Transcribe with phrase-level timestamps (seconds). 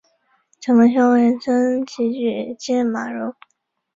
[0.59, 3.35] 城门校尉岑起举荐马融。